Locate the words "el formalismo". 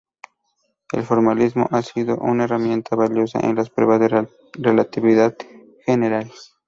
0.93-1.67